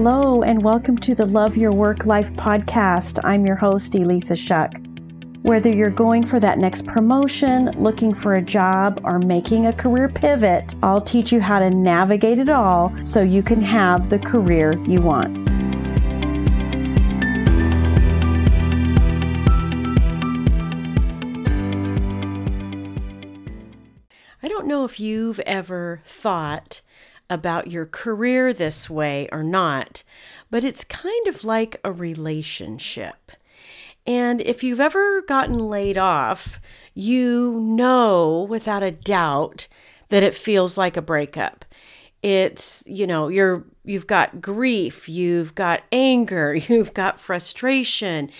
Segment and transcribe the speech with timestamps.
[0.00, 3.18] Hello, and welcome to the Love Your Work Life podcast.
[3.24, 4.72] I'm your host, Elisa Shuck.
[5.42, 10.08] Whether you're going for that next promotion, looking for a job, or making a career
[10.08, 14.74] pivot, I'll teach you how to navigate it all so you can have the career
[14.86, 15.36] you want.
[24.40, 26.82] I don't know if you've ever thought
[27.30, 30.02] about your career this way or not,
[30.50, 33.32] but it's kind of like a relationship.
[34.06, 36.60] And if you've ever gotten laid off,
[36.94, 39.68] you know without a doubt
[40.08, 41.64] that it feels like a breakup.
[42.22, 48.30] It's, you know, you're you've got grief, you've got anger, you've got frustration,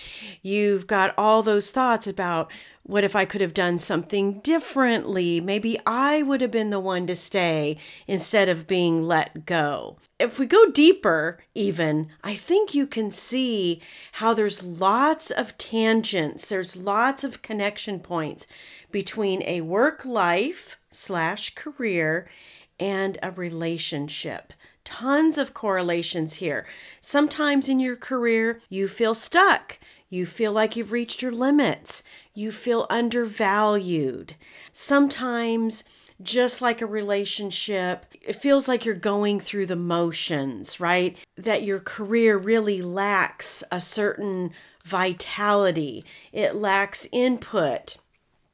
[0.41, 2.51] you've got all those thoughts about
[2.89, 5.39] what if I could have done something differently?
[5.39, 9.97] Maybe I would have been the one to stay instead of being let go.
[10.17, 13.79] If we go deeper, even, I think you can see
[14.13, 18.47] how there's lots of tangents, there's lots of connection points
[18.91, 22.27] between a work life slash career
[22.79, 24.53] and a relationship
[24.89, 26.65] tons of correlations here.
[26.99, 29.77] Sometimes in your career, you feel stuck.
[30.09, 32.01] You feel like you've reached your limits.
[32.33, 34.35] You feel undervalued.
[34.71, 35.83] Sometimes,
[36.23, 41.15] just like a relationship, it feels like you're going through the motions, right?
[41.37, 44.51] That your career really lacks a certain
[44.83, 47.97] vitality, it lacks input.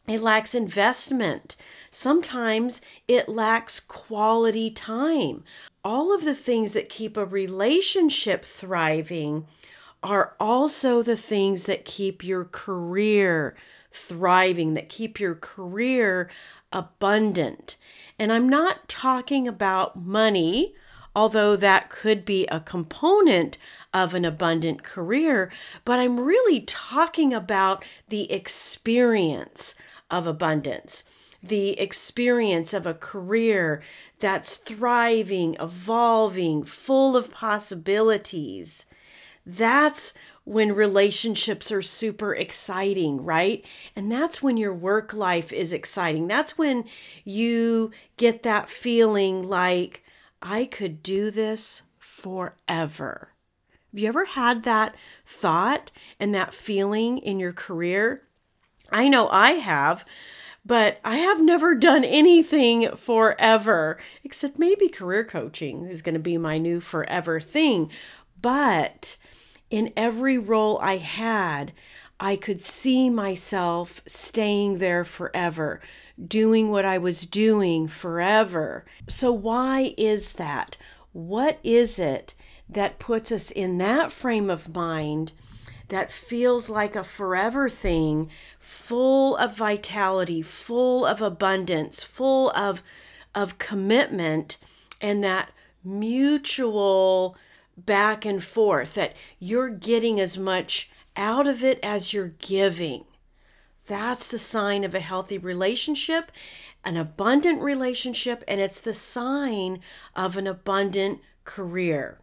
[0.07, 1.55] It lacks investment.
[1.89, 5.43] Sometimes it lacks quality time.
[5.83, 9.47] All of the things that keep a relationship thriving
[10.03, 13.55] are also the things that keep your career
[13.91, 16.29] thriving, that keep your career
[16.71, 17.77] abundant.
[18.19, 20.75] And I'm not talking about money,
[21.15, 23.57] although that could be a component
[23.93, 25.51] of an abundant career,
[25.85, 29.73] but I'm really talking about the experience
[30.17, 31.03] of abundance,
[31.43, 33.81] the experience of a career
[34.19, 38.85] that's thriving, evolving, full of possibilities
[39.45, 43.65] that's when relationships are super exciting, right?
[43.95, 46.27] And that's when your work life is exciting.
[46.27, 46.85] That's when
[47.23, 50.03] you get that feeling like,
[50.41, 53.29] I could do this forever.
[53.91, 54.95] Have you ever had that
[55.25, 58.23] thought and that feeling in your career?
[58.91, 60.05] I know I have,
[60.65, 66.37] but I have never done anything forever, except maybe career coaching is going to be
[66.37, 67.91] my new forever thing.
[68.41, 69.17] But
[69.69, 71.73] in every role I had,
[72.19, 75.81] I could see myself staying there forever,
[76.23, 78.85] doing what I was doing forever.
[79.07, 80.77] So, why is that?
[81.11, 82.33] What is it
[82.69, 85.33] that puts us in that frame of mind
[85.89, 88.29] that feels like a forever thing,
[88.65, 92.81] full of vitality, full of abundance, full of,
[93.35, 94.57] of commitment,
[94.99, 95.51] and that
[95.83, 97.37] mutual
[97.77, 103.05] back and forth, that you're getting as much out of it as you're giving.
[103.85, 106.31] That's the sign of a healthy relationship,
[106.83, 109.79] an abundant relationship, and it's the sign
[110.15, 112.17] of an abundant career.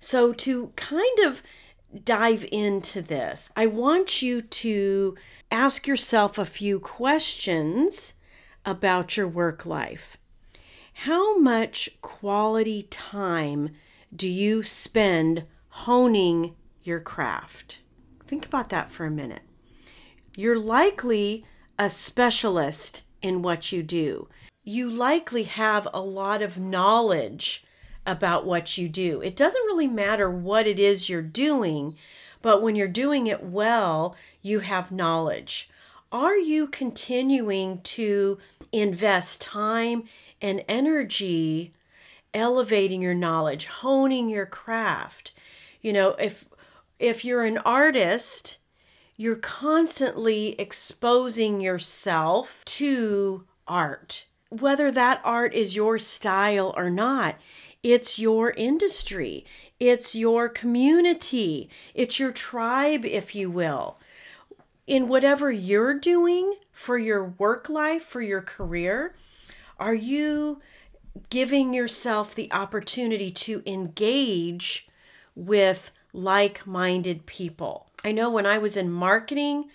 [0.00, 1.42] So, to kind of
[2.02, 5.16] dive into this, I want you to
[5.50, 8.14] ask yourself a few questions
[8.64, 10.16] about your work life.
[10.94, 13.70] How much quality time
[14.14, 17.80] do you spend honing your craft?
[18.26, 19.42] Think about that for a minute.
[20.36, 21.44] You're likely
[21.78, 24.28] a specialist in what you do.
[24.62, 27.64] You likely have a lot of knowledge
[28.06, 29.20] about what you do.
[29.20, 31.96] It doesn't really matter what it is you're doing,
[32.42, 35.68] but when you're doing it well, you have knowledge.
[36.12, 38.38] Are you continuing to
[38.72, 40.04] invest time
[40.40, 41.72] and energy
[42.34, 45.32] elevating your knowledge, honing your craft.
[45.80, 46.44] You know, if
[46.98, 48.58] if you're an artist,
[49.16, 54.26] you're constantly exposing yourself to art.
[54.50, 57.36] Whether that art is your style or not,
[57.84, 59.46] it's your industry,
[59.78, 63.98] it's your community, it's your tribe, if you will.
[64.88, 69.14] In whatever you're doing for your work life, for your career,
[69.78, 70.60] are you
[71.30, 74.88] giving yourself the opportunity to engage
[75.34, 77.88] with like minded people.
[78.04, 79.68] I know when I was in marketing,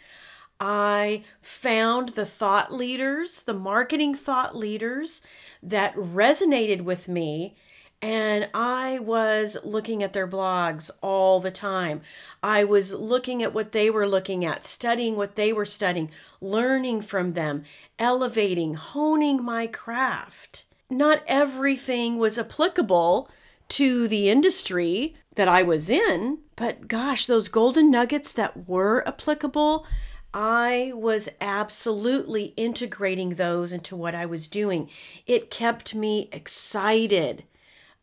[0.60, 5.22] I found the thought leaders, the marketing thought leaders
[5.64, 7.56] that resonated with me
[8.01, 12.01] and I was looking at their blogs all the time.
[12.42, 16.10] I was looking at what they were looking at, studying what they were studying,
[16.40, 17.63] learning from them,
[17.98, 20.66] elevating, honing my craft.
[20.90, 23.30] Not everything was applicable
[23.69, 29.86] to the industry that I was in, but gosh, those golden nuggets that were applicable,
[30.34, 34.90] I was absolutely integrating those into what I was doing.
[35.28, 37.44] It kept me excited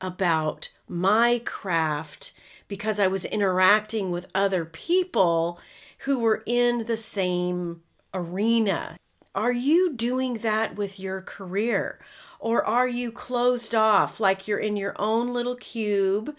[0.01, 2.33] about my craft
[2.69, 5.61] because I was interacting with other people
[6.01, 7.83] who were in the same
[8.13, 8.97] arena.
[9.35, 11.99] Are you doing that with your career?
[12.39, 16.35] Or are you closed off like you're in your own little cube,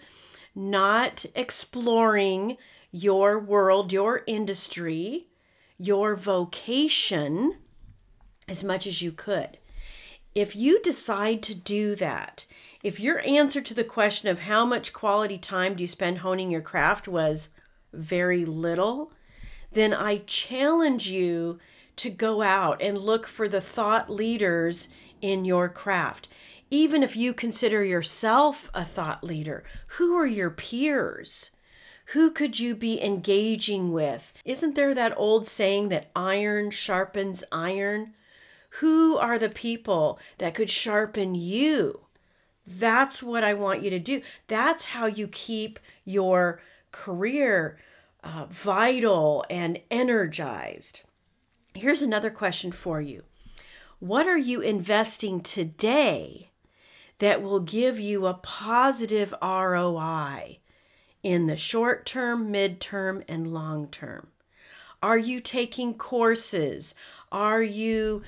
[0.54, 2.56] not exploring
[2.90, 5.26] your world, your industry,
[5.76, 7.56] your vocation
[8.48, 9.58] as much as you could?
[10.34, 12.46] If you decide to do that,
[12.82, 16.50] if your answer to the question of how much quality time do you spend honing
[16.50, 17.50] your craft was
[17.92, 19.12] very little,
[19.72, 21.58] then I challenge you
[21.96, 24.88] to go out and look for the thought leaders
[25.20, 26.28] in your craft.
[26.70, 29.64] Even if you consider yourself a thought leader,
[29.96, 31.50] who are your peers?
[32.12, 34.32] Who could you be engaging with?
[34.44, 38.14] Isn't there that old saying that iron sharpens iron?
[38.80, 42.02] Who are the people that could sharpen you?
[42.70, 44.20] That's what I want you to do.
[44.46, 46.60] That's how you keep your
[46.92, 47.78] career
[48.22, 51.00] uh, vital and energized.
[51.74, 53.22] Here's another question for you
[54.00, 56.50] What are you investing today
[57.20, 60.58] that will give you a positive ROI
[61.22, 64.28] in the short term, mid-term, and long term?
[65.02, 66.94] Are you taking courses?
[67.32, 68.22] Are you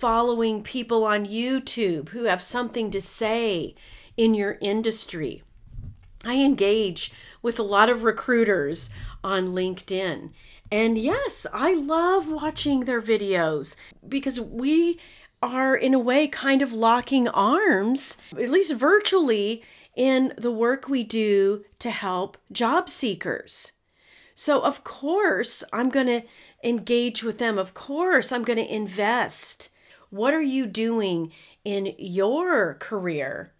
[0.00, 3.74] following people on YouTube who have something to say
[4.16, 5.42] in your industry.
[6.24, 7.12] I engage
[7.42, 8.88] with a lot of recruiters
[9.22, 10.30] on LinkedIn.
[10.72, 13.76] And yes, I love watching their videos
[14.08, 14.98] because we
[15.42, 19.62] are, in a way, kind of locking arms, at least virtually,
[19.94, 23.72] in the work we do to help job seekers.
[24.34, 26.22] So, of course, I'm going to
[26.64, 27.58] engage with them.
[27.58, 29.68] Of course, I'm going to invest
[30.10, 31.32] what are you doing
[31.64, 33.52] in your career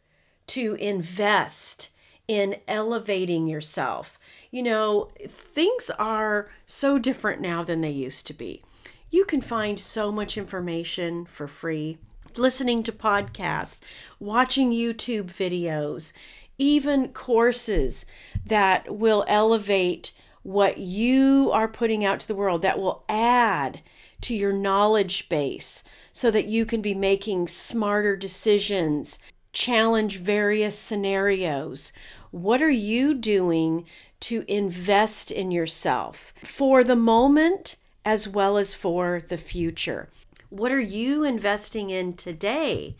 [0.48, 1.90] to invest
[2.28, 4.18] in elevating yourself?
[4.50, 8.62] You know, things are so different now than they used to be.
[9.10, 11.98] You can find so much information for free
[12.36, 13.80] listening to podcasts,
[14.18, 16.12] watching YouTube videos,
[16.58, 18.06] even courses
[18.46, 20.12] that will elevate
[20.42, 23.80] what you are putting out to the world, that will add
[24.22, 25.82] to your knowledge base
[26.20, 29.18] so that you can be making smarter decisions,
[29.54, 31.94] challenge various scenarios.
[32.30, 33.86] What are you doing
[34.28, 40.10] to invest in yourself for the moment as well as for the future?
[40.50, 42.96] What are you investing in today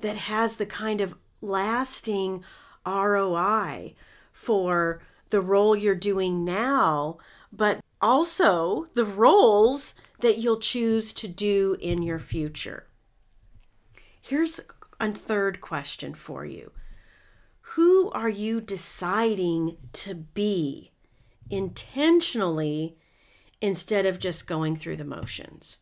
[0.00, 2.42] that has the kind of lasting
[2.84, 3.94] ROI
[4.32, 5.00] for
[5.30, 7.18] the role you're doing now,
[7.52, 12.86] but also the roles that you'll choose to do in your future.
[14.20, 14.60] Here's
[15.00, 16.72] a third question for you
[17.60, 20.92] Who are you deciding to be
[21.50, 22.96] intentionally
[23.60, 25.78] instead of just going through the motions?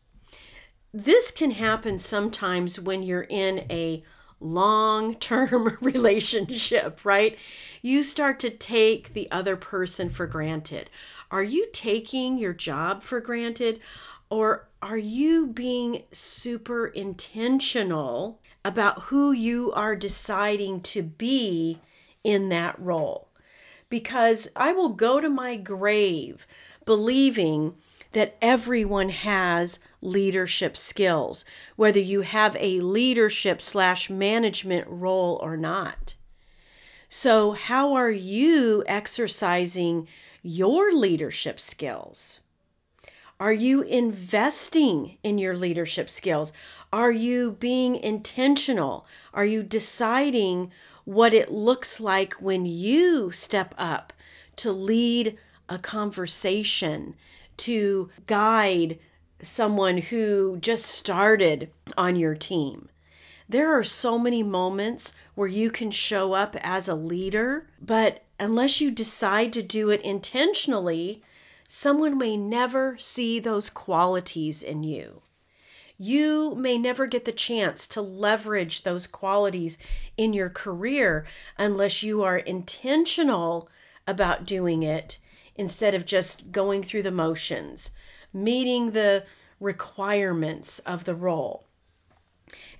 [0.93, 4.03] This can happen sometimes when you're in a
[4.39, 7.37] long term relationship, right?
[7.81, 10.89] You start to take the other person for granted.
[11.31, 13.79] Are you taking your job for granted?
[14.29, 21.79] Or are you being super intentional about who you are deciding to be
[22.23, 23.29] in that role?
[23.89, 26.45] Because I will go to my grave
[26.85, 27.75] believing
[28.13, 31.45] that everyone has leadership skills,
[31.75, 36.15] whether you have a leadership slash management role or not.
[37.09, 40.07] So, how are you exercising
[40.41, 42.41] your leadership skills?
[43.39, 46.51] Are you investing in your leadership skills?
[46.91, 49.05] Are you being intentional?
[49.33, 50.71] Are you deciding
[51.05, 54.11] what it looks like when you step up
[54.57, 55.37] to lead
[55.69, 57.15] a conversation,
[57.57, 58.99] to guide
[59.41, 62.89] someone who just started on your team?
[63.49, 68.81] There are so many moments where you can show up as a leader, but unless
[68.81, 71.23] you decide to do it intentionally,
[71.67, 75.21] someone may never see those qualities in you.
[75.97, 79.77] You may never get the chance to leverage those qualities
[80.15, 81.25] in your career
[81.57, 83.69] unless you are intentional
[84.05, 85.17] about doing it
[85.57, 87.91] instead of just going through the motions,
[88.33, 89.25] meeting the
[89.59, 91.65] requirements of the role.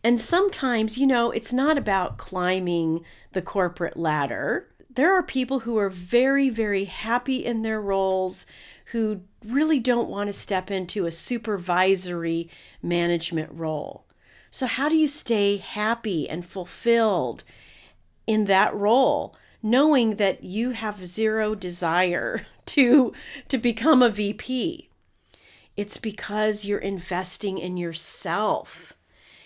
[0.04, 3.04] And sometimes, you know, it's not about climbing
[3.34, 4.68] the corporate ladder.
[4.90, 8.46] There are people who are very, very happy in their roles
[8.92, 12.50] who really don't want to step into a supervisory
[12.82, 14.06] management role.
[14.50, 17.44] So, how do you stay happy and fulfilled
[18.26, 23.14] in that role, knowing that you have zero desire to,
[23.50, 24.90] to become a VP?
[25.76, 28.94] It's because you're investing in yourself.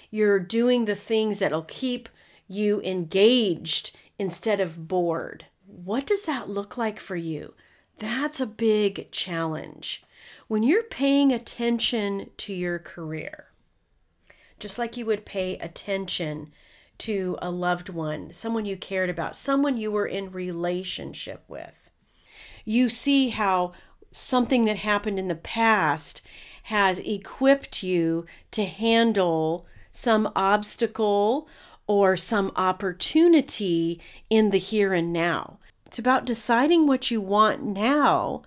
[0.09, 2.07] You're doing the things that'll keep
[2.47, 5.45] you engaged instead of bored.
[5.65, 7.53] What does that look like for you?
[7.97, 10.03] That's a big challenge.
[10.47, 13.47] When you're paying attention to your career,
[14.59, 16.51] just like you would pay attention
[17.01, 21.89] to a loved one, someone you cared about, someone you were in relationship with,
[22.63, 23.73] you see how
[24.11, 26.21] something that happened in the past
[26.63, 31.47] has equipped you to handle some obstacle
[31.87, 35.57] or some opportunity in the here and now.
[35.85, 38.43] It's about deciding what you want now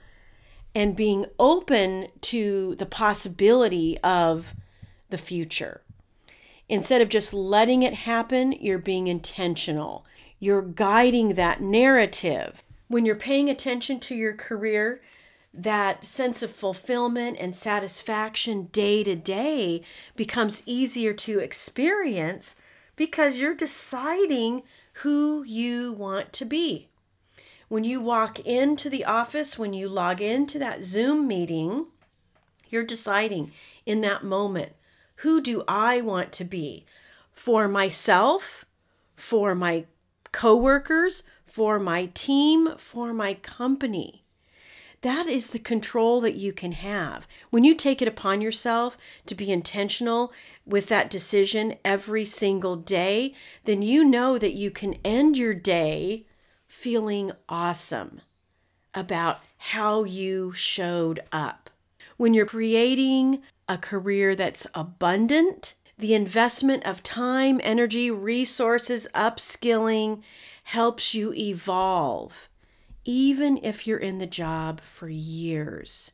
[0.75, 4.55] and being open to the possibility of
[5.11, 5.84] the future.
[6.69, 10.07] Instead of just letting it happen, you're being intentional.
[10.39, 12.63] You're guiding that narrative.
[12.89, 15.01] When you're paying attention to your career,
[15.53, 19.83] that sense of fulfillment and satisfaction day to day
[20.17, 22.55] becomes easier to experience
[22.97, 24.63] because you're deciding
[24.99, 26.89] who you want to be.
[27.69, 31.87] When you walk into the office, when you log into that Zoom meeting,
[32.69, 33.53] you're deciding
[33.87, 34.73] in that moment
[35.25, 36.85] who do I want to be
[37.33, 38.67] for myself,
[39.17, 39.87] for my
[40.33, 44.23] coworkers, for my team, for my company.
[45.01, 47.27] That is the control that you can have.
[47.49, 50.31] When you take it upon yourself to be intentional
[50.67, 53.33] with that decision every single day,
[53.65, 56.27] then you know that you can end your day
[56.69, 58.21] feeling awesome
[58.93, 61.71] about how you showed up.
[62.19, 70.23] When you're creating a career that's abundant, the investment of time, energy, resources, upskilling
[70.65, 72.49] helps you evolve,
[73.05, 76.13] even if you're in the job for years.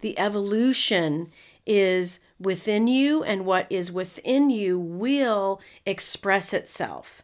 [0.00, 1.30] The evolution
[1.64, 7.22] is within you, and what is within you will express itself.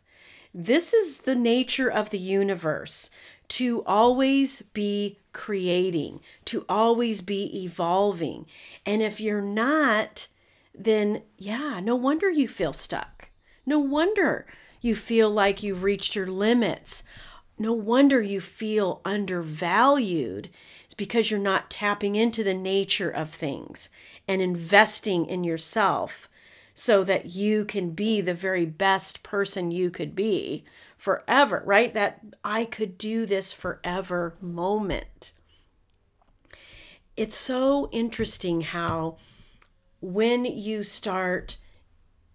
[0.54, 3.11] This is the nature of the universe
[3.52, 8.47] to always be creating, to always be evolving.
[8.87, 10.26] And if you're not,
[10.75, 13.28] then yeah, no wonder you feel stuck.
[13.66, 14.47] No wonder
[14.80, 17.02] you feel like you've reached your limits.
[17.59, 20.49] No wonder you feel undervalued.
[20.87, 23.90] It's because you're not tapping into the nature of things
[24.26, 26.26] and investing in yourself
[26.73, 30.64] so that you can be the very best person you could be
[31.02, 31.92] forever, right?
[31.94, 35.32] That I could do this forever moment.
[37.16, 39.16] It's so interesting how
[40.00, 41.56] when you start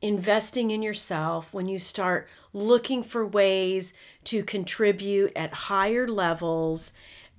[0.02, 3.94] investing in yourself, when you start looking for ways
[4.26, 6.92] to contribute at higher levels,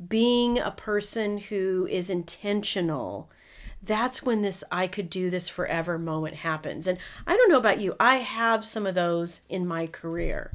[0.08, 3.30] being a person who is intentional,
[3.82, 6.86] that's when this I could do this forever moment happens.
[6.86, 10.52] And I don't know about you, I have some of those in my career.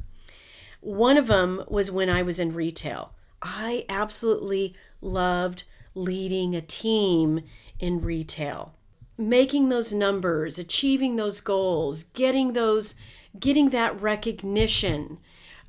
[0.84, 3.14] One of them was when I was in retail.
[3.40, 5.64] I absolutely loved
[5.94, 7.40] leading a team
[7.78, 8.74] in retail.
[9.16, 12.96] Making those numbers, achieving those goals, getting those
[13.40, 15.20] getting that recognition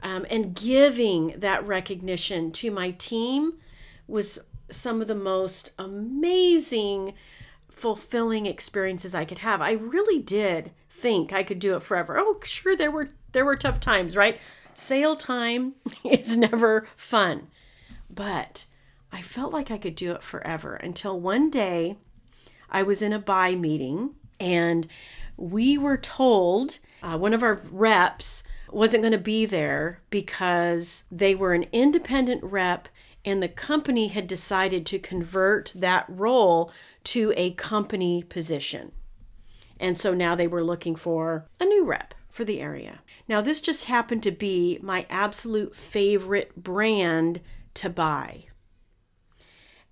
[0.04, 3.54] um, and giving that recognition to my team
[4.08, 7.14] was some of the most amazing
[7.70, 9.62] fulfilling experiences I could have.
[9.62, 12.18] I really did think I could do it forever.
[12.20, 14.40] Oh, sure there were there were tough times, right?
[14.76, 17.48] Sale time is never fun.
[18.10, 18.66] But
[19.12, 21.98] I felt like I could do it forever until one day
[22.70, 24.88] I was in a buy meeting and
[25.38, 31.36] we were told uh, one of our reps wasn't going to be there because they
[31.36, 32.90] were an independent rep
[33.24, 36.72] and the company had decided to convert that role
[37.04, 38.92] to a company position.
[39.80, 43.00] And so now they were looking for a new rep for the area.
[43.30, 47.40] Now, this just happened to be my absolute favorite brand
[47.76, 48.44] to buy.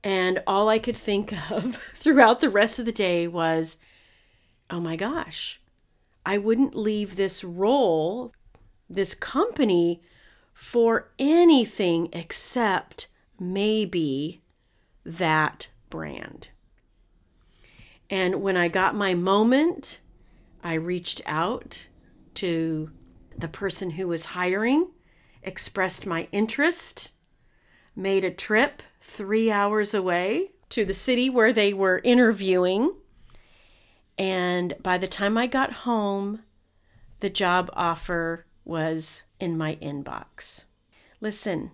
[0.03, 3.77] And all I could think of throughout the rest of the day was
[4.69, 5.62] oh my gosh,
[6.25, 8.33] I wouldn't leave this role,
[8.89, 10.01] this company,
[10.53, 13.07] for anything except
[13.39, 14.41] maybe
[15.05, 16.50] that brand.
[18.09, 20.01] And when I got my moment,
[20.62, 21.88] I reached out
[22.36, 22.92] to
[23.38, 24.92] the person who was hiring,
[25.42, 27.12] expressed my interest,
[27.96, 32.94] made a trip three hours away to the city where they were interviewing.
[34.18, 36.44] And by the time I got home,
[37.20, 40.66] the job offer was in my inbox.
[41.22, 41.72] Listen,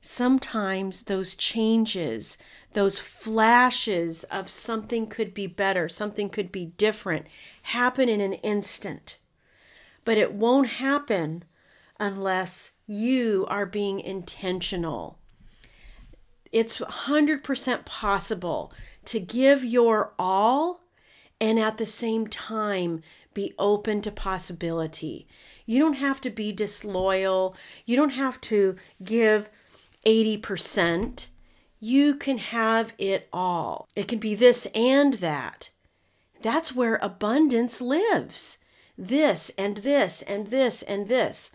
[0.00, 2.38] sometimes those changes,
[2.72, 7.26] those flashes of something could be better, something could be different,
[7.62, 9.18] happen in an instant.
[10.08, 11.44] But it won't happen
[12.00, 15.18] unless you are being intentional.
[16.50, 18.72] It's 100% possible
[19.04, 20.80] to give your all
[21.38, 23.02] and at the same time
[23.34, 25.26] be open to possibility.
[25.66, 27.54] You don't have to be disloyal.
[27.84, 29.50] You don't have to give
[30.06, 31.26] 80%.
[31.80, 33.90] You can have it all.
[33.94, 35.68] It can be this and that.
[36.40, 38.56] That's where abundance lives.
[39.00, 41.52] This and this and this and this.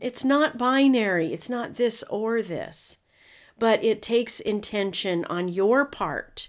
[0.00, 2.98] It's not binary, it's not this or this,
[3.58, 6.48] but it takes intention on your part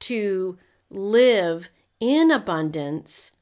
[0.00, 0.58] to
[0.90, 3.32] live in abundance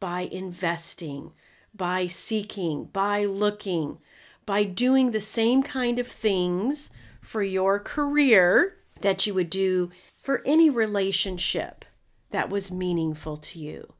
[0.00, 1.32] by investing,
[1.74, 3.98] by seeking, by looking,
[4.46, 6.90] by doing the same kind of things
[7.20, 9.90] for your career that you would do
[10.22, 11.84] for any relationship
[12.30, 13.92] that was meaningful to you.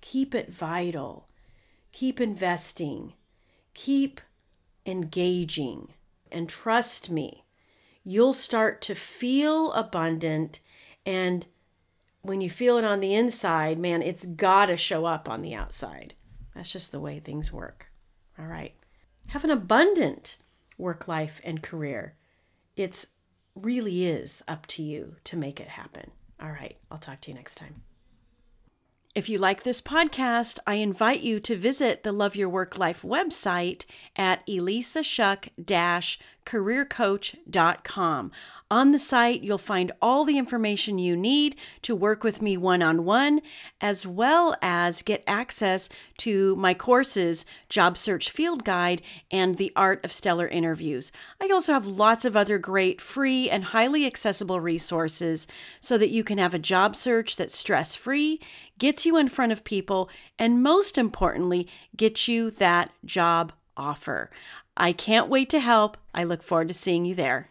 [0.00, 1.28] Keep it vital.
[1.92, 3.14] Keep investing.
[3.74, 4.20] Keep
[4.86, 5.94] engaging.
[6.32, 7.44] And trust me,
[8.04, 10.60] you'll start to feel abundant.
[11.04, 11.46] And
[12.22, 15.54] when you feel it on the inside, man, it's got to show up on the
[15.54, 16.14] outside.
[16.54, 17.90] That's just the way things work.
[18.38, 18.74] All right.
[19.28, 20.36] Have an abundant
[20.78, 22.14] work life and career.
[22.76, 23.06] It's
[23.54, 26.10] really is up to you to make it happen.
[26.40, 26.76] All right.
[26.90, 27.82] I'll talk to you next time.
[29.12, 33.02] If you like this podcast, I invite you to visit the Love Your Work Life
[33.02, 34.46] website at
[36.50, 38.32] elisashuck-careercoach.com.
[38.72, 42.82] On the site, you'll find all the information you need to work with me one
[42.82, 43.40] on one,
[43.80, 50.04] as well as get access to my courses, Job Search Field Guide, and The Art
[50.04, 51.10] of Stellar Interviews.
[51.40, 55.48] I also have lots of other great free and highly accessible resources
[55.80, 58.40] so that you can have a job search that's stress free,
[58.78, 60.08] gets you in front of people,
[60.38, 64.30] and most importantly, gets you that job offer.
[64.82, 65.98] I can't wait to help.
[66.14, 67.50] I look forward to seeing you there.